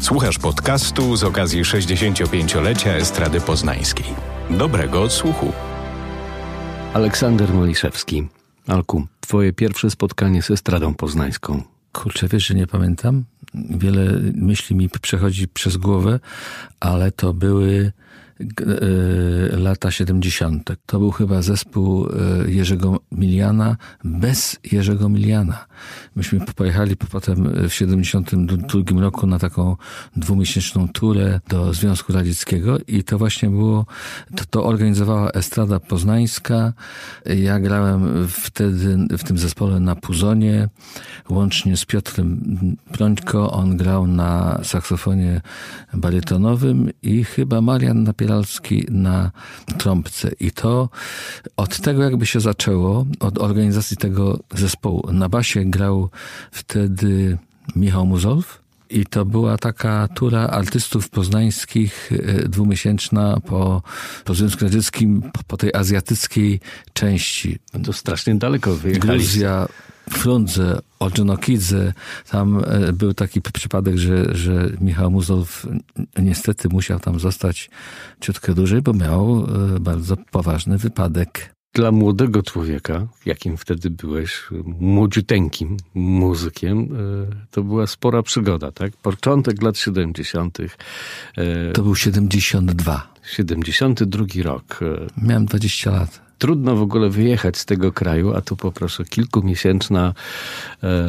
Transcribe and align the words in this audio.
Słuchasz 0.00 0.38
podcastu 0.38 1.16
z 1.16 1.24
okazji 1.24 1.62
65-lecia 1.62 2.90
Estrady 2.90 3.40
Poznańskiej. 3.40 4.06
Dobrego 4.50 5.02
odsłuchu. 5.02 5.52
Aleksander 6.94 7.54
Moliszewski. 7.54 8.28
Alku, 8.66 9.06
twoje 9.20 9.52
pierwsze 9.52 9.90
spotkanie 9.90 10.42
z 10.42 10.50
Estradą 10.50 10.94
Poznańską. 10.94 11.62
Kurczę, 11.92 12.28
wiesz, 12.28 12.46
że 12.46 12.54
nie 12.54 12.66
pamiętam. 12.66 13.24
Wiele 13.54 14.20
myśli 14.34 14.76
mi 14.76 14.88
przechodzi 14.88 15.48
przez 15.48 15.76
głowę, 15.76 16.20
ale 16.80 17.12
to 17.12 17.32
były 17.32 17.92
lata 19.56 19.90
70. 19.90 20.70
To 20.86 20.98
był 20.98 21.10
chyba 21.10 21.42
zespół 21.42 22.06
e, 22.06 22.50
Jerzego 22.50 23.00
Miliana 23.12 23.76
bez 24.04 24.56
Jerzego 24.72 25.08
Miliana. 25.08 25.66
Myśmy 26.16 26.40
pojechali 26.40 26.96
potem 26.96 27.68
w 27.68 27.74
72 27.74 29.00
roku 29.00 29.26
na 29.26 29.38
taką 29.38 29.76
dwumiesięczną 30.16 30.88
turę 30.88 31.40
do 31.48 31.74
Związku 31.74 32.12
Radzieckiego 32.12 32.78
i 32.88 33.04
to 33.04 33.18
właśnie 33.18 33.50
było, 33.50 33.86
to, 34.36 34.44
to 34.50 34.64
organizowała 34.64 35.30
Estrada 35.30 35.80
Poznańska. 35.80 36.72
Ja 37.26 37.60
grałem 37.60 38.28
wtedy 38.28 38.98
w 39.18 39.24
tym 39.24 39.38
zespole 39.38 39.80
na 39.80 39.96
Puzonie, 39.96 40.68
łącznie 41.28 41.76
z 41.76 41.84
Piotrem 41.84 42.40
Prońko. 42.92 43.52
On 43.52 43.76
grał 43.76 44.06
na 44.06 44.60
saksofonie 44.62 45.40
barytonowym 45.94 46.90
i 47.02 47.24
chyba 47.24 47.60
Marian 47.60 48.04
Napieralski 48.26 48.86
na 48.88 49.30
trąbce. 49.78 50.30
I 50.40 50.50
to 50.50 50.88
od 51.56 51.80
tego 51.80 52.02
jakby 52.02 52.26
się 52.26 52.40
zaczęło, 52.40 53.06
od 53.20 53.38
organizacji 53.38 53.96
tego 53.96 54.38
zespołu. 54.54 55.12
Na 55.12 55.28
basie 55.28 55.64
grał 55.64 56.10
wtedy 56.50 57.38
Michał 57.76 58.06
Muzolf. 58.06 58.60
I 58.90 59.06
to 59.06 59.24
była 59.24 59.58
taka 59.58 60.08
tura 60.08 60.46
artystów 60.46 61.08
poznańskich 61.08 62.10
e, 62.12 62.48
dwumiesięczna 62.48 63.40
po, 63.46 63.82
po 64.24 64.34
Związku 64.34 64.64
Radzieckim, 64.64 65.22
po, 65.32 65.42
po 65.46 65.56
tej 65.56 65.74
azjatyckiej 65.74 66.60
części. 66.92 67.58
To 67.84 67.92
strasznie 67.92 68.34
daleko 68.34 68.74
wyjechaliście. 68.74 69.08
Gruzja, 69.08 69.66
Frundze, 70.10 70.78
Ordzonokidze. 70.98 71.92
Tam 72.30 72.64
e, 72.64 72.92
był 72.92 73.14
taki 73.14 73.40
przypadek, 73.42 73.96
że, 73.96 74.34
że 74.34 74.70
Michał 74.80 75.10
Muzolf 75.10 75.66
niestety 76.18 76.68
musiał 76.68 77.00
tam 77.00 77.20
zostać 77.20 77.70
ciutkę 78.20 78.54
dłużej, 78.54 78.82
bo 78.82 78.92
miał 78.92 79.46
e, 79.76 79.80
bardzo 79.80 80.16
poważny 80.30 80.78
wypadek 80.78 81.56
dla 81.76 81.92
młodego 81.92 82.42
człowieka, 82.42 83.06
jakim 83.26 83.56
wtedy 83.56 83.90
byłeś, 83.90 84.42
młodziuteńkim 84.64 85.76
muzykiem, 85.94 86.78
e, 86.78 86.86
to 87.50 87.62
była 87.62 87.86
spora 87.86 88.22
przygoda, 88.22 88.72
tak? 88.72 88.96
Początek 88.96 89.62
lat 89.62 89.78
70. 89.78 90.58
E, 91.36 91.72
to 91.72 91.82
był 91.82 91.94
72. 91.94 93.08
72 93.22 94.24
rok. 94.42 94.80
Miałem 95.22 95.46
20 95.46 95.90
lat. 95.90 96.25
Trudno 96.38 96.76
w 96.76 96.82
ogóle 96.82 97.10
wyjechać 97.10 97.58
z 97.58 97.64
tego 97.64 97.92
kraju, 97.92 98.34
a 98.34 98.40
tu 98.40 98.56
poproszę 98.56 99.04
kilkumiesięczna 99.04 100.14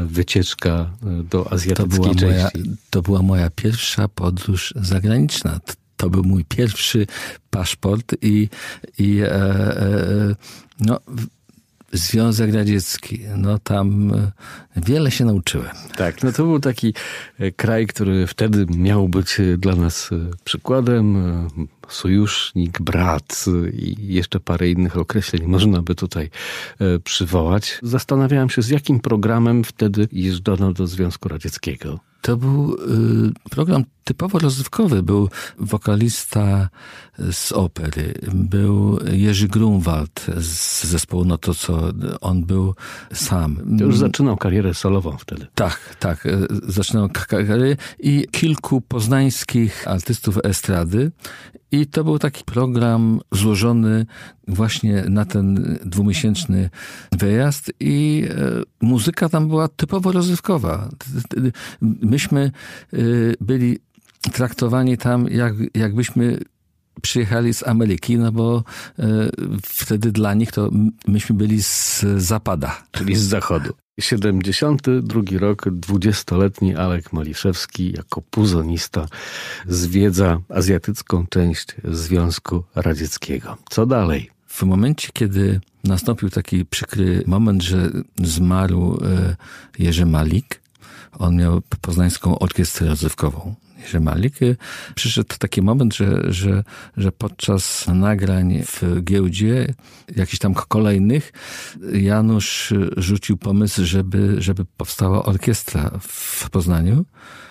wycieczka 0.06 0.89
do 1.23 1.52
azjatyckiej 1.52 2.00
to 2.00 2.16
części. 2.16 2.25
Moja, 2.25 2.50
to 2.89 3.02
była 3.02 3.22
moja 3.22 3.50
pierwsza 3.50 4.08
podróż 4.08 4.73
zagraniczna 4.75 5.59
to 5.98 6.09
był 6.09 6.23
mój 6.23 6.45
pierwszy 6.45 7.08
paszport 7.50 8.16
i, 8.22 8.50
i 9.00 9.20
e, 9.20 9.31
e, 9.31 10.36
no, 10.80 11.00
Związek 11.91 12.53
Radziecki, 12.53 13.19
no 13.38 13.59
tam 13.59 14.13
e, 14.13 14.31
wiele 14.75 15.11
się 15.11 15.25
nauczyłem. 15.25 15.75
Tak, 15.97 16.23
no 16.23 16.31
to 16.31 16.43
był 16.43 16.59
taki 16.59 16.93
e, 17.39 17.52
kraj, 17.52 17.88
który 17.88 18.27
wtedy 18.27 18.66
miał 18.77 19.09
być 19.09 19.39
e, 19.39 19.57
dla 19.57 19.75
nas 19.75 20.09
przykładem, 20.43 21.17
sojusznik, 21.89 22.81
brat 22.81 23.45
i 23.73 24.13
jeszcze 24.13 24.39
parę 24.39 24.69
innych 24.69 24.97
określeń 24.97 25.43
można 25.45 25.81
by 25.81 25.95
tutaj 25.95 26.30
przywołać. 27.03 27.80
Zastanawiałem 27.83 28.49
się, 28.49 28.61
z 28.61 28.69
jakim 28.69 28.99
programem 28.99 29.64
wtedy 29.64 30.08
jeżdżono 30.11 30.73
do 30.73 30.87
Związku 30.87 31.30
Radzieckiego. 31.30 31.99
To 32.27 32.38
był 32.38 32.73
y, 32.73 33.49
program 33.49 33.83
typowo 34.04 34.39
rozrywkowy. 34.39 35.04
Był 35.04 35.30
wokalista 35.60 36.70
z 37.32 37.52
opery, 37.52 38.14
był 38.33 38.99
Jerzy 39.11 39.48
Grunwald 39.48 40.26
z 40.37 40.83
zespołu 40.83 41.26
No 41.26 41.37
to 41.37 41.54
co, 41.54 41.80
on 42.21 42.43
był 42.45 42.76
sam. 43.14 43.77
To 43.80 43.83
już 43.86 43.98
zaczynał 43.98 44.37
karierę 44.37 44.73
solową 44.73 45.17
wtedy. 45.17 45.48
Tak, 45.55 45.95
tak. 45.99 46.26
Y, 46.26 46.48
zaczynał 46.67 47.10
karierę 47.10 47.76
i 47.99 48.27
kilku 48.32 48.82
poznańskich 48.82 49.87
artystów 49.87 50.37
estrady 50.43 51.11
i 51.72 51.88
to 51.88 52.04
był 52.04 52.20
taki 52.20 52.44
program 52.44 53.20
złożony 53.32 54.05
właśnie 54.48 55.04
na 55.10 55.26
ten 55.26 55.78
dwumiesięczny 55.86 56.70
wyjazd 57.11 57.72
i 57.80 58.26
e, 58.30 58.36
muzyka 58.82 59.30
tam 59.30 59.48
była 59.48 59.67
typowo 59.67 60.11
rozrywkowa. 60.11 60.89
Myśmy 61.82 62.52
e, 62.94 62.98
byli 63.42 63.80
traktowani 64.32 64.98
tam, 64.98 65.28
jak, 65.28 65.54
jakbyśmy 65.76 66.39
przyjechali 67.02 67.54
z 67.54 67.67
Ameryki, 67.67 68.17
no 68.17 68.32
bo 68.32 68.64
e, 68.99 69.04
wtedy 69.64 70.11
dla 70.11 70.34
nich 70.34 70.52
to 70.52 70.70
myśmy 71.08 71.36
byli 71.36 71.64
z 71.64 72.05
zapada. 72.17 72.84
Czyli 72.92 73.16
z 73.16 73.22
zachodu. 73.22 73.73
72 73.99 75.39
rok, 75.39 75.65
20-letni 75.65 76.75
Alek 76.75 77.13
Maliszewski 77.13 77.93
jako 77.97 78.21
puzonista 78.21 79.08
zwiedza 79.67 80.41
azjatycką 80.49 81.25
część 81.30 81.75
Związku 81.83 82.63
Radzieckiego. 82.75 83.57
Co 83.69 83.86
dalej? 83.86 84.30
W 84.47 84.63
momencie, 84.63 85.09
kiedy 85.13 85.61
nastąpił 85.83 86.30
taki 86.30 86.65
przykry 86.65 87.23
moment, 87.27 87.63
że 87.63 87.91
zmarł 88.23 88.99
e, 89.03 89.36
Jerzy 89.80 90.05
Malik, 90.05 90.61
on 91.19 91.36
miał 91.36 91.61
poznańską 91.81 92.39
orkiestrę 92.39 92.87
rozrywkową 92.87 93.55
że 93.89 93.99
Malik. 93.99 94.36
Przyszedł 94.95 95.36
taki 95.39 95.61
moment, 95.61 95.95
że, 95.95 96.33
że, 96.33 96.64
że 96.98 97.11
podczas 97.11 97.88
nagrań 97.88 98.64
w 98.65 99.04
giełdzie, 99.04 99.73
jakichś 100.15 100.39
tam 100.39 100.54
kolejnych, 100.54 101.32
Janusz 101.93 102.73
rzucił 102.98 103.37
pomysł, 103.37 103.86
żeby, 103.86 104.36
żeby 104.42 104.66
powstała 104.77 105.26
orkiestra 105.26 105.92
w 106.02 106.49
Poznaniu. 106.49 107.05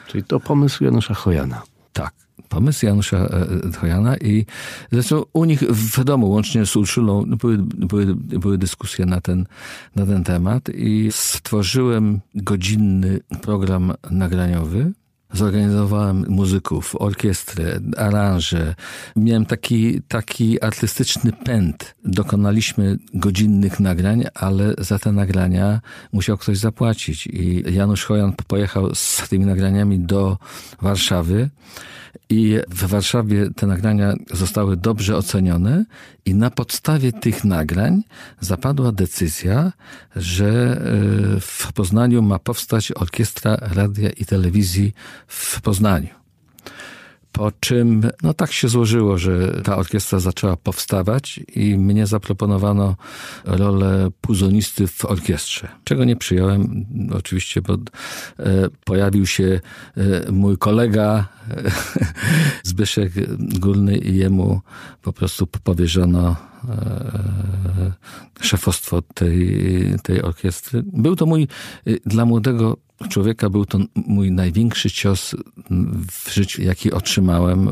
Czyli 0.09 0.25
to 0.25 0.41
pomysł 0.41 0.85
Janusza 0.85 1.15
Chojana. 1.15 1.63
Tak 1.93 2.27
pomysł 2.49 2.87
Janusza 2.87 3.17
e, 3.17 3.73
Chojana 3.81 4.17
i 4.17 4.47
zresztą 4.93 5.23
u 5.33 5.45
nich 5.45 5.61
w 5.61 6.05
domu, 6.05 6.31
łącznie 6.31 6.67
z 6.67 6.77
Urszulą, 6.77 7.25
były, 7.25 7.59
były, 7.59 8.15
były 8.17 8.59
dyskusje 8.59 9.07
na 9.07 9.21
ten, 9.21 9.47
na 9.97 10.07
ten 10.07 10.25
temat 10.25 10.69
i 10.69 11.09
stworzyłem 11.13 12.21
godzinny 12.35 13.21
program 13.43 13.93
nagraniowy, 14.11 14.93
Zorganizowałem 15.33 16.25
muzyków, 16.29 16.97
orkiestrę, 16.99 17.81
aranże. 17.97 18.75
Miałem 19.17 19.47
taki, 19.47 20.03
taki 20.03 20.63
artystyczny 20.63 21.33
pęd. 21.33 21.95
Dokonaliśmy 22.05 22.99
godzinnych 23.15 23.81
nagrań, 23.81 24.25
ale 24.35 24.75
za 24.79 24.99
te 24.99 25.13
nagrania 25.13 25.81
musiał 26.13 26.39
ktoś 26.39 26.59
zapłacić. 26.59 27.27
I 27.27 27.65
Janusz 27.75 28.05
Hojan 28.05 28.33
pojechał 28.47 28.95
z 28.95 29.29
tymi 29.29 29.47
nagraniami 29.47 29.99
do 29.99 30.39
Warszawy. 30.83 31.51
I 32.29 32.59
w 32.69 32.87
Warszawie 32.87 33.51
te 33.57 33.67
nagrania 33.67 34.15
zostały 34.33 34.77
dobrze 34.77 35.17
ocenione 35.17 35.85
i 36.25 36.35
na 36.35 36.51
podstawie 36.51 37.13
tych 37.13 37.45
nagrań 37.45 38.03
zapadła 38.41 38.93
decyzja, 38.93 39.73
że 40.17 40.81
e, 41.37 41.41
w 41.41 41.73
Poznaniu 41.75 42.23
ma 42.23 42.39
powstać 42.39 42.93
Orkiestra 42.93 43.57
Radia 43.61 44.11
i 44.11 44.25
Telewizji 44.25 44.93
w 45.27 45.61
Poznaniu. 45.61 46.09
Po 47.37 47.53
czym, 47.61 48.11
no 48.23 48.35
tak 48.35 48.53
się 48.53 48.69
złożyło, 48.69 49.19
że 49.19 49.63
ta 49.63 49.77
orkiestra 49.77 50.21
zaczęła 50.21 50.57
powstawać 50.57 51.41
i 51.55 51.79
mnie 51.79 52.07
zaproponowano 52.07 52.97
rolę 53.45 54.09
puzonisty 54.21 54.87
w 54.87 55.05
orkiestrze. 55.05 55.69
Czego 55.85 56.05
nie 56.05 56.17
przyjąłem, 56.17 56.87
oczywiście, 57.15 57.63
bo 57.63 57.75
e, 57.75 57.79
pojawił 58.85 59.27
się 59.27 59.61
e, 59.97 60.33
mój 60.33 60.59
kolega 60.59 61.29
e, 61.51 61.71
Zbyszek 62.63 63.13
Górny 63.39 63.99
i 63.99 64.17
jemu 64.17 64.61
po 65.03 65.13
prostu 65.13 65.47
powierzono 65.47 66.37
szefostwo 68.41 69.03
tej, 69.03 69.65
tej 70.03 70.23
orkiestry. 70.23 70.83
Był 70.87 71.17
to 71.17 71.27
mój, 71.27 71.49
dla 72.07 72.25
młodego 72.25 72.77
człowieka 73.09 73.51
był 73.51 73.67
to 73.67 73.79
mój 73.95 74.33
największy 74.33 74.91
cios 74.91 75.35
w 76.11 76.35
życiu, 76.35 76.63
jaki 76.63 76.93
otrzymałem 76.93 77.69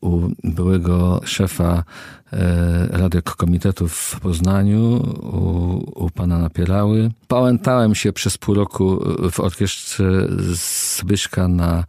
u 0.00 0.20
byłego 0.44 1.20
szefa 1.24 1.84
e, 2.32 2.86
radiokomitetu 2.86 3.88
w 3.88 4.20
Poznaniu, 4.20 4.80
u, 5.22 6.04
u 6.04 6.10
pana 6.10 6.38
Napierały. 6.38 7.10
Pałętałem 7.28 7.94
się 7.94 8.12
przez 8.12 8.38
pół 8.38 8.54
roku 8.54 9.04
w 9.30 9.40
orkiestrze 9.40 10.28
Zbyszka 10.98 11.48
na, 11.48 11.84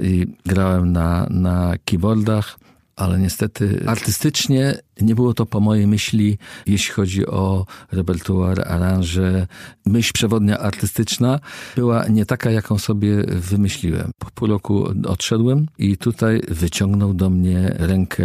i 0.00 0.26
grałem 0.46 0.92
na, 0.92 1.26
na 1.30 1.74
keyboardach 1.84 2.63
ale 2.96 3.18
niestety 3.18 3.84
artystycznie 3.86 4.74
nie 5.00 5.14
było 5.14 5.34
to 5.34 5.46
po 5.46 5.60
mojej 5.60 5.86
myśli, 5.86 6.38
jeśli 6.66 6.94
chodzi 6.94 7.26
o 7.26 7.66
repertuar, 7.92 8.68
aranże. 8.68 9.46
Myśl 9.86 10.12
przewodnia 10.12 10.58
artystyczna 10.58 11.40
była 11.76 12.08
nie 12.08 12.26
taka, 12.26 12.50
jaką 12.50 12.78
sobie 12.78 13.22
wymyśliłem. 13.26 14.10
Po 14.18 14.30
pół 14.30 14.48
roku 14.48 14.88
odszedłem 15.06 15.66
i 15.78 15.96
tutaj 15.96 16.40
wyciągnął 16.48 17.14
do 17.14 17.30
mnie 17.30 17.74
rękę 17.78 18.24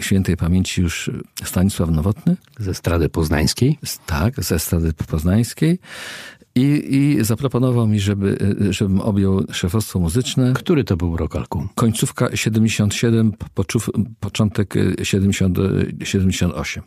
świętej 0.00 0.36
pamięci 0.36 0.82
już 0.82 1.10
Stanisław 1.44 1.90
Nowotny. 1.90 2.36
Ze 2.58 2.74
Strady 2.74 3.08
Poznańskiej? 3.08 3.78
Tak, 4.06 4.44
ze 4.44 4.58
Strady 4.58 4.92
Poznańskiej. 4.92 5.78
I, 6.56 6.94
I 6.96 7.24
zaproponował 7.24 7.86
mi, 7.86 8.00
żeby, 8.00 8.56
żebym 8.70 9.00
objął 9.00 9.44
szefostwo 9.52 9.98
muzyczne. 9.98 10.52
Który 10.52 10.84
to 10.84 10.96
był 10.96 11.16
rok, 11.16 11.36
Alku? 11.36 11.68
Końcówka 11.74 12.36
77, 12.36 13.32
poczów, 13.54 13.90
początek 14.20 14.74
70, 15.02 15.58
78 16.04 16.82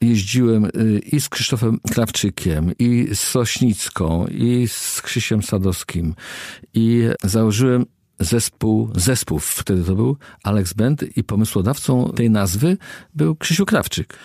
jeździłem 0.00 0.64
y, 0.64 1.00
i 1.12 1.20
z 1.20 1.28
Krzysztofem 1.28 1.78
Krawczykiem, 1.92 2.72
i 2.78 3.08
z 3.14 3.20
Sośnicką, 3.20 4.26
i 4.26 4.68
z 4.68 5.02
Krzysiem 5.02 5.42
Sadowskim. 5.42 6.14
I 6.74 7.02
założyłem 7.22 7.86
zespół, 8.20 8.90
zespół 8.96 9.38
wtedy 9.38 9.84
to 9.84 9.94
był, 9.94 10.16
Alex 10.42 10.72
Band 10.72 11.16
i 11.16 11.24
pomysłodawcą 11.24 12.12
tej 12.16 12.30
nazwy 12.30 12.76
był 13.14 13.36
Krzysiu 13.36 13.66
Krawczyk. 13.66 14.18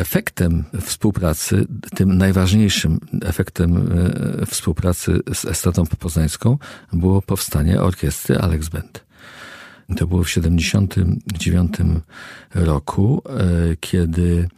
Efektem 0.00 0.64
współpracy, 0.80 1.66
tym 1.94 2.18
najważniejszym 2.18 3.00
efektem 3.22 3.76
e, 4.42 4.46
współpracy 4.46 5.20
z 5.34 5.44
Estradą 5.44 5.86
Poznańską 5.86 6.58
było 6.92 7.22
powstanie 7.22 7.80
orkiestry 7.80 8.38
Alex 8.38 8.68
Band. 8.68 9.04
To 9.96 10.06
było 10.06 10.24
w 10.24 10.26
1979 10.26 12.02
roku, 12.54 13.22
e, 13.26 13.76
kiedy 13.80 14.48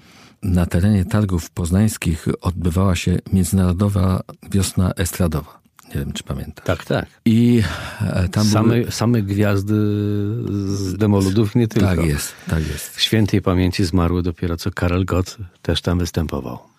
na 0.43 0.67
terenie 0.67 1.05
targów 1.05 1.51
poznańskich 1.51 2.27
odbywała 2.41 2.97
się 2.97 3.19
Międzynarodowa 3.33 4.23
Wiosna 4.51 4.93
Estradowa. 4.97 5.62
Nie 5.95 6.01
wiem, 6.01 6.13
czy 6.13 6.25
pamiętasz. 6.25 6.65
Tak, 6.65 6.85
tak. 6.85 7.07
I 7.25 7.63
e, 8.01 8.29
tam 8.29 8.45
same, 8.45 8.69
były... 8.69 8.91
same 8.91 9.23
gwiazdy 9.23 9.75
z 10.67 10.97
demoludów 10.97 11.55
nie 11.55 11.69
tylko. 11.69 11.89
Tak 11.89 12.05
jest, 12.05 12.35
tak 12.51 12.69
jest. 12.69 12.97
W 12.97 13.01
świętej 13.01 13.43
pamięci 13.43 13.85
zmarły 13.85 14.23
dopiero 14.23 14.57
co 14.57 14.71
Karel 14.71 15.05
Gott 15.05 15.37
też 15.63 15.83
tam 15.83 15.99
występował. 15.99 16.72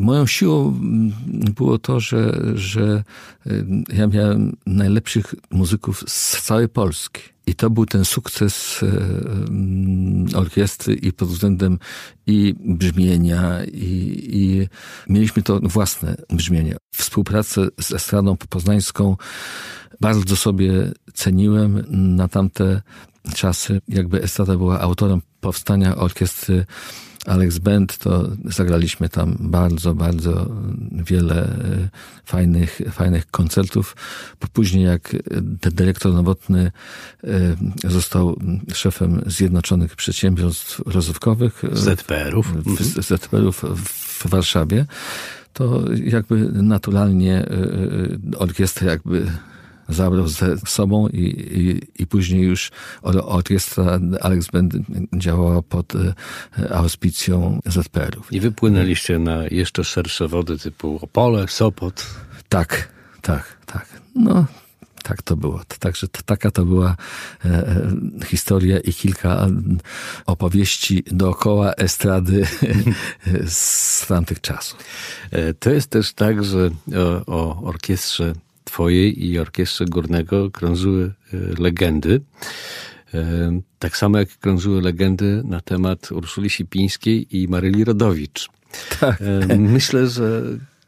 Moją 0.00 0.26
siłą 0.26 0.68
mm, 0.68 1.12
było 1.56 1.78
to, 1.78 2.00
że, 2.00 2.42
że 2.54 3.04
y, 3.46 3.66
ja 3.92 4.06
miałem 4.06 4.56
najlepszych 4.66 5.34
muzyków 5.50 6.04
z 6.08 6.42
całej 6.42 6.68
Polski. 6.68 7.22
I 7.46 7.54
to 7.54 7.70
był 7.70 7.86
ten 7.86 8.04
sukces 8.04 8.82
y, 8.82 8.86
mm, 8.86 10.26
orkiestry 10.34 10.94
i 10.94 11.12
pod 11.12 11.28
względem 11.28 11.78
i 12.26 12.54
brzmienia, 12.58 13.64
i, 13.64 14.28
i 14.32 14.68
mieliśmy 15.12 15.42
to 15.42 15.60
własne 15.62 16.16
brzmienie. 16.30 16.76
Współpracę 16.94 17.68
z 17.80 17.92
Estradą 17.92 18.36
Poznańską 18.36 19.16
bardzo 20.00 20.36
sobie 20.36 20.92
ceniłem 21.14 21.84
na 22.16 22.28
tamte 22.28 22.82
czasy. 23.34 23.80
Jakby 23.88 24.22
Estrada 24.22 24.56
była 24.56 24.80
autorem 24.80 25.22
powstania 25.40 25.96
orkiestry 25.96 26.66
Alex 27.26 27.58
Band, 27.58 27.98
to 27.98 28.28
zagraliśmy 28.44 29.08
tam 29.08 29.36
bardzo, 29.40 29.94
bardzo 29.94 30.50
wiele 30.92 31.44
e, 31.44 31.88
fajnych, 32.24 32.80
fajnych 32.92 33.30
koncertów. 33.30 33.96
Później 34.52 34.84
jak 34.84 35.16
ten 35.60 35.74
dyrektor 35.74 36.14
Nowotny 36.14 36.72
e, 37.24 37.90
został 37.90 38.36
szefem 38.74 39.22
Zjednoczonych 39.26 39.96
Przedsiębiorstw 39.96 40.82
Rozrywkowych. 40.86 41.64
E, 41.64 41.76
ZPR-ów. 41.76 42.54
ZPR-ów 43.00 43.64
w 43.76 44.28
Warszawie, 44.28 44.86
to 45.52 45.84
jakby 46.04 46.36
naturalnie 46.52 47.46
orkiestra 48.36 48.90
jakby 48.90 49.26
zabrał 49.90 50.28
ze 50.28 50.58
sobą 50.58 51.08
i, 51.08 51.18
i, 51.18 52.02
i 52.02 52.06
później 52.06 52.42
już 52.42 52.70
orkiestra 53.24 54.00
Alex 54.20 54.46
Band 54.46 54.74
działała 55.16 55.62
pod 55.62 55.94
e, 55.94 56.14
auspicją 56.74 57.60
ZPR-ów. 57.66 58.32
I 58.32 58.40
wypłynęliście 58.40 59.18
na 59.18 59.44
jeszcze 59.50 59.84
szersze 59.84 60.28
wody 60.28 60.58
typu 60.58 60.98
Opole, 61.02 61.48
Sopot. 61.48 62.06
Tak, 62.48 62.88
tak, 63.22 63.56
tak. 63.66 63.86
No, 64.14 64.46
tak 65.02 65.22
to 65.22 65.36
było. 65.36 65.60
Także 65.78 66.08
taka 66.08 66.50
to 66.50 66.64
była 66.64 66.96
e, 67.44 67.48
e, 67.48 68.26
historia 68.26 68.78
i 68.78 68.92
kilka 68.92 69.46
opowieści 70.26 71.04
dookoła 71.06 71.72
estrady 71.72 72.46
z 73.46 74.06
tamtych 74.06 74.40
czasów. 74.40 74.78
To 75.58 75.70
jest 75.70 75.90
też 75.90 76.12
tak, 76.12 76.44
że 76.44 76.70
o, 77.26 77.26
o 77.26 77.62
orkiestrze 77.62 78.32
twojej 78.70 79.26
i 79.26 79.38
orkiestrze 79.38 79.84
Górnego 79.84 80.50
krążyły 80.50 81.04
e, 81.04 81.36
legendy. 81.62 82.20
E, 83.14 83.60
tak 83.78 83.96
samo 83.96 84.18
jak 84.18 84.28
krążyły 84.28 84.82
legendy 84.82 85.42
na 85.44 85.60
temat 85.60 86.12
Urszuli 86.12 86.50
Sipińskiej 86.50 87.36
i 87.36 87.48
Maryli 87.48 87.84
Rodowicz. 87.84 88.48
Tak. 89.00 89.22
E, 89.48 89.58
myślę, 89.58 90.08
że 90.08 90.42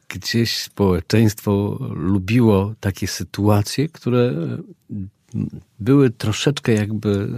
gdzieś 0.08 0.58
społeczeństwo 0.58 1.78
lubiło 1.94 2.74
takie 2.80 3.06
sytuacje, 3.06 3.88
które 3.88 4.34
były 5.80 6.10
troszeczkę 6.10 6.72
jakby 6.72 7.28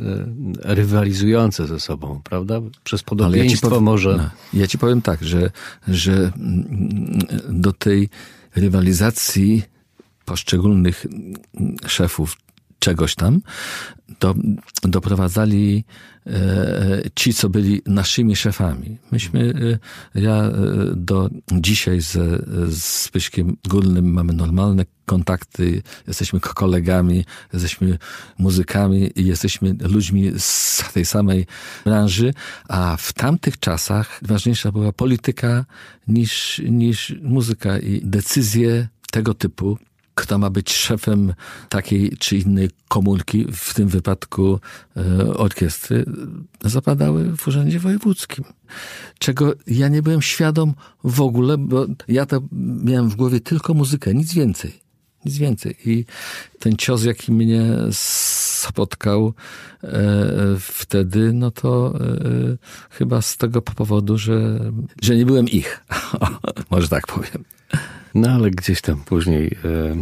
rywalizujące 0.62 1.66
ze 1.66 1.80
sobą, 1.80 2.20
prawda? 2.24 2.60
Przez 2.84 3.02
podobieństwo 3.02 3.66
ja 3.66 3.70
powiem, 3.70 3.84
może. 3.84 4.16
No, 4.16 4.30
ja 4.60 4.66
ci 4.66 4.78
powiem 4.78 5.02
tak, 5.02 5.24
że, 5.24 5.50
że 5.88 6.12
mm, 6.12 7.18
do 7.48 7.72
tej 7.72 8.08
rywalizacji 8.56 9.73
poszczególnych 10.24 11.06
szefów 11.86 12.36
czegoś 12.78 13.14
tam, 13.14 13.40
to 14.18 14.34
doprowadzali 14.82 15.84
e, 16.26 17.02
ci, 17.14 17.34
co 17.34 17.48
byli 17.48 17.82
naszymi 17.86 18.36
szefami. 18.36 18.98
Myśmy, 19.12 19.54
e, 20.14 20.20
ja 20.20 20.36
e, 20.36 20.52
do 20.96 21.30
dzisiaj 21.52 22.00
z, 22.00 22.12
z 22.74 23.08
Pyśkiem 23.08 23.56
Górnym 23.68 24.12
mamy 24.12 24.32
normalne 24.32 24.84
kontakty, 25.06 25.82
jesteśmy 26.06 26.40
kolegami, 26.40 27.24
jesteśmy 27.52 27.98
muzykami 28.38 29.10
i 29.16 29.26
jesteśmy 29.26 29.74
ludźmi 29.80 30.32
z 30.38 30.82
tej 30.94 31.04
samej 31.04 31.46
branży, 31.84 32.34
a 32.68 32.96
w 32.96 33.12
tamtych 33.12 33.60
czasach 33.60 34.20
ważniejsza 34.22 34.72
była 34.72 34.92
polityka 34.92 35.64
niż, 36.08 36.62
niż 36.68 37.14
muzyka 37.22 37.78
i 37.78 38.00
decyzje 38.04 38.88
tego 39.10 39.34
typu 39.34 39.78
kto 40.14 40.38
ma 40.38 40.50
być 40.50 40.72
szefem 40.72 41.34
takiej 41.68 42.16
czy 42.18 42.36
innej 42.36 42.70
komórki, 42.88 43.46
w 43.52 43.74
tym 43.74 43.88
wypadku 43.88 44.60
e, 44.96 45.34
orkiestry, 45.34 46.04
zapadały 46.64 47.36
w 47.36 47.48
Urzędzie 47.48 47.80
Wojewódzkim. 47.80 48.44
Czego 49.18 49.52
ja 49.66 49.88
nie 49.88 50.02
byłem 50.02 50.22
świadom 50.22 50.74
w 51.04 51.20
ogóle, 51.20 51.58
bo 51.58 51.86
ja 52.08 52.26
to 52.26 52.40
miałem 52.84 53.08
w 53.08 53.16
głowie 53.16 53.40
tylko 53.40 53.74
muzykę, 53.74 54.14
nic 54.14 54.34
więcej. 54.34 54.84
Nic 55.24 55.38
więcej. 55.38 55.76
I 55.84 56.04
ten 56.58 56.76
cios, 56.76 57.04
jaki 57.04 57.32
mnie 57.32 57.62
spotkał 57.90 59.34
e, 59.82 59.90
wtedy, 60.60 61.32
no 61.32 61.50
to 61.50 61.94
e, 62.00 62.00
chyba 62.90 63.22
z 63.22 63.36
tego 63.36 63.62
powodu, 63.62 64.18
że, 64.18 64.60
że 65.02 65.16
nie 65.16 65.26
byłem 65.26 65.48
ich. 65.48 65.84
Może 66.70 66.88
tak 66.88 67.06
powiem. 67.06 67.44
No 68.14 68.28
ale 68.30 68.50
gdzieś 68.50 68.80
tam 68.80 68.96
później 69.04 69.56
e, 69.64 69.96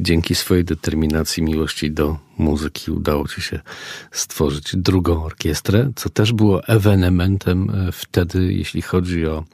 dzięki 0.00 0.34
swojej 0.34 0.64
determinacji, 0.64 1.42
miłości 1.42 1.90
do 1.90 2.18
muzyki 2.38 2.90
udało 2.90 3.28
ci 3.28 3.40
się 3.40 3.60
stworzyć 4.10 4.76
drugą 4.76 5.24
orkiestrę, 5.24 5.90
co 5.96 6.10
też 6.10 6.32
było 6.32 6.64
ewenementem 6.64 7.70
e, 7.70 7.92
wtedy, 7.92 8.52
jeśli 8.52 8.82
chodzi 8.82 9.26
o 9.26 9.44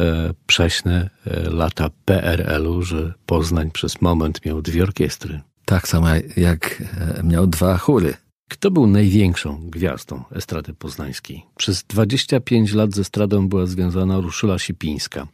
e, 0.00 0.34
prześne 0.46 1.10
e, 1.26 1.50
lata 1.50 1.90
PRL-u, 2.04 2.82
że 2.82 3.14
Poznań 3.26 3.70
przez 3.70 4.00
moment 4.00 4.44
miał 4.46 4.62
dwie 4.62 4.82
orkiestry. 4.82 5.40
Tak 5.64 5.88
samo 5.88 6.06
jak 6.36 6.82
miał 7.24 7.46
dwa 7.46 7.78
chóry. 7.78 8.14
Kto 8.48 8.70
był 8.70 8.86
największą 8.86 9.70
gwiazdą 9.70 10.22
estrady 10.32 10.74
poznańskiej? 10.74 11.42
Przez 11.56 11.82
25 11.82 12.72
lat 12.72 12.94
ze 12.94 13.00
estradą 13.00 13.48
była 13.48 13.66
związana 13.66 14.20
Ruszyla 14.20 14.58
Sipińska, 14.58 15.26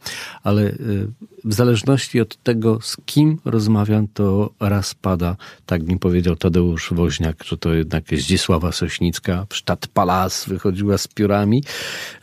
ale 0.42 0.62
y, 0.62 1.08
w 1.44 1.54
zależności 1.54 2.20
od 2.20 2.42
tego, 2.42 2.78
z 2.82 2.96
kim 3.06 3.38
rozmawiam, 3.44 4.08
to 4.08 4.50
raz 4.60 4.94
pada, 4.94 5.36
tak 5.66 5.82
mi 5.82 5.98
powiedział 5.98 6.36
Tadeusz 6.36 6.92
Woźniak, 6.92 7.44
że 7.44 7.56
to 7.58 7.74
jednak 7.74 8.04
Zdzisława 8.12 8.72
Sośnicka, 8.72 9.46
Sztat 9.52 9.86
Palas 9.86 10.48
wychodziła 10.48 10.98
z 10.98 11.08
piórami. 11.08 11.64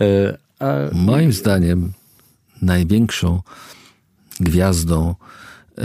Y, 0.01 0.37
a... 0.59 0.75
Moim 0.93 1.33
zdaniem 1.33 1.93
największą 2.61 3.41
gwiazdą 4.39 5.15
y, 5.77 5.83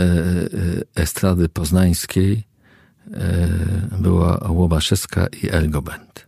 estrady 0.95 1.49
poznańskiej 1.49 2.43
E, 2.43 2.52
była 3.99 4.47
Łobaszewska 4.51 5.27
i 5.43 5.49
Elgobent. 5.49 6.27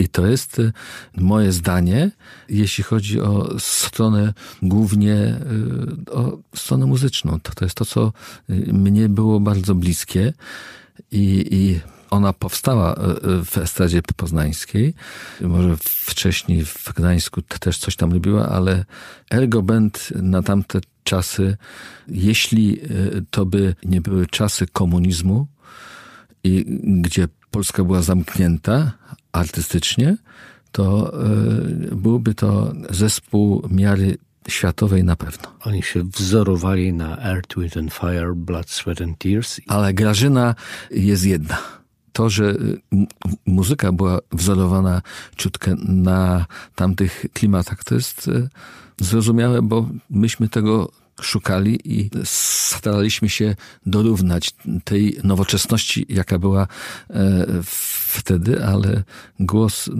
I 0.00 0.08
to 0.08 0.26
jest 0.26 0.58
e, 0.58 0.72
moje 1.16 1.52
zdanie, 1.52 2.10
jeśli 2.48 2.84
chodzi 2.84 3.20
o 3.20 3.58
stronę 3.58 4.34
głównie 4.62 5.14
e, 5.14 6.12
o 6.12 6.38
stronę 6.54 6.86
muzyczną. 6.86 7.40
To, 7.40 7.52
to 7.54 7.64
jest 7.64 7.76
to, 7.76 7.84
co 7.84 8.12
mnie 8.72 9.08
było 9.08 9.40
bardzo 9.40 9.74
bliskie 9.74 10.32
i, 11.12 11.46
i 11.50 11.80
ona 12.10 12.32
powstała 12.32 12.94
w 13.44 13.58
estradzie 13.58 14.02
poznańskiej. 14.16 14.94
Może 15.40 15.76
wcześniej 15.80 16.64
w 16.64 16.92
Gdańsku 16.96 17.42
też 17.42 17.78
coś 17.78 17.96
tam 17.96 18.12
robiła, 18.12 18.48
ale 18.48 18.84
Ergo 19.30 19.62
Band 19.62 20.08
na 20.14 20.42
tamte 20.42 20.80
czasy, 21.04 21.56
jeśli 22.08 22.80
to 23.30 23.46
by 23.46 23.74
nie 23.84 24.00
były 24.00 24.26
czasy 24.26 24.66
komunizmu, 24.66 25.46
i 26.44 26.64
gdzie 26.82 27.28
Polska 27.50 27.84
była 27.84 28.02
zamknięta 28.02 28.92
artystycznie, 29.32 30.16
to 30.72 31.12
y, 31.90 31.96
byłby 31.96 32.34
to 32.34 32.72
zespół 32.90 33.68
miary 33.70 34.18
światowej 34.48 35.04
na 35.04 35.16
pewno. 35.16 35.48
Oni 35.64 35.82
się 35.82 36.04
wzorowali 36.04 36.92
na 36.92 37.18
Earth, 37.18 37.58
Wind 37.58 37.76
and 37.76 37.94
Fire, 37.94 38.34
Blood, 38.34 38.70
Sweat 38.70 39.00
and 39.00 39.18
Tears. 39.18 39.60
Ale 39.66 39.94
Grażyna 39.94 40.54
jest 40.90 41.24
jedna. 41.24 41.58
To, 42.12 42.30
że 42.30 42.54
muzyka 43.46 43.92
była 43.92 44.18
wzorowana 44.32 45.02
ciutkę 45.36 45.74
na 45.88 46.46
tamtych 46.74 47.26
klimatach, 47.32 47.84
to 47.84 47.94
jest 47.94 48.28
y, 48.28 48.48
zrozumiałe, 49.00 49.62
bo 49.62 49.88
myśmy 50.10 50.48
tego 50.48 50.99
szukali 51.20 51.78
i 51.84 52.10
staraliśmy 52.24 53.28
się 53.28 53.56
dorównać 53.86 54.54
tej 54.84 55.18
nowoczesności, 55.24 56.06
jaka 56.08 56.38
była 56.38 56.66
e, 57.10 57.46
wtedy, 58.10 58.64
ale 58.64 59.02
głos 59.40 59.90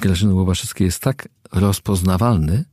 Grażyny 0.00 0.34
Łobaszewskiej 0.34 0.84
jest 0.84 1.00
tak 1.00 1.28
rozpoznawalny, 1.52 2.64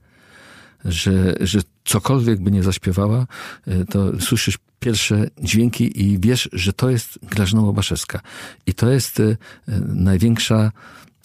że, 0.86 1.36
że 1.42 1.60
cokolwiek 1.86 2.40
by 2.40 2.52
nie 2.52 2.64
zaśpiewała, 2.64 3.28
e, 3.68 3.86
to 3.86 4.22
słyszysz 4.22 4.58
pierwsze 4.80 5.28
dźwięki 5.42 6.04
i 6.04 6.20
wiesz, 6.20 6.50
że 6.54 6.74
to 6.74 6.90
jest 6.90 7.20
Grażyna 7.24 7.62
Łobaszewska. 7.62 8.22
I 8.66 8.74
to 8.74 8.90
jest 8.90 9.20
e, 9.20 9.36
największa 9.86 10.72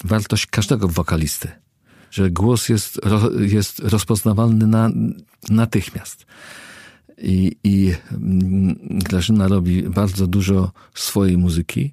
wartość 0.04 0.46
każdego 0.46 0.88
wokalisty 0.88 1.67
że 2.10 2.30
głos 2.30 2.68
jest, 2.68 3.00
jest 3.38 3.78
rozpoznawalny 3.78 4.66
na, 4.66 4.90
natychmiast. 5.50 6.26
I, 7.18 7.56
i 7.64 7.92
mm, 8.10 8.78
Grażyna 8.82 9.48
robi 9.48 9.82
bardzo 9.82 10.26
dużo 10.26 10.72
swojej 10.94 11.36
muzyki. 11.36 11.92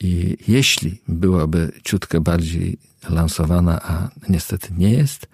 I 0.00 0.36
jeśli 0.48 1.00
byłaby 1.08 1.72
ciutkę 1.84 2.20
bardziej 2.20 2.78
lansowana, 3.10 3.82
a 3.82 4.08
niestety 4.28 4.68
nie 4.78 4.90
jest, 4.90 5.26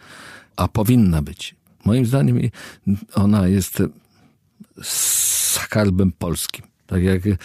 a 0.57 0.69
powinna 0.69 1.23
być. 1.23 1.55
Moim 1.85 2.07
zdaniem 2.07 2.41
ona 3.15 3.49
jest 3.49 3.83
skarbem 4.83 6.13
polskim. 6.13 6.65
Tak 6.87 7.03
jak 7.03 7.27
e, 7.27 7.37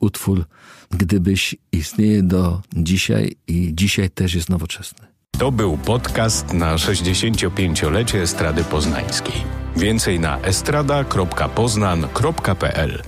utwór 0.00 0.44
Gdybyś 0.90 1.56
istnieje 1.72 2.22
do 2.22 2.62
dzisiaj 2.76 3.36
i 3.46 3.72
dzisiaj 3.74 4.10
też 4.10 4.34
jest 4.34 4.48
nowoczesny. 4.48 5.06
To 5.38 5.52
był 5.52 5.76
podcast 5.76 6.52
na 6.52 6.76
65-lecie 6.76 8.22
Estrady 8.22 8.64
Poznańskiej. 8.64 9.44
Więcej 9.76 10.20
na 10.20 10.40
estrada.poznan.pl 10.40 13.02